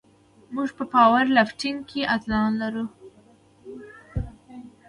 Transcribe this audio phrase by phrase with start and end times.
[0.53, 2.85] موږ په پاور لفټینګ کې اتلان لرو.